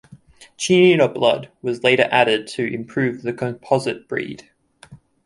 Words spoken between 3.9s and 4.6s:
breed.